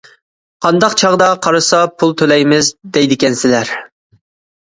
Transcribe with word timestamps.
قانداق 0.65 0.93
چاغدا 1.01 1.27
قارىسا 1.47 1.81
پۇل 1.99 2.15
تۆلەيمىز 2.21 2.71
دەيدىكەنسىلەر. 2.97 3.75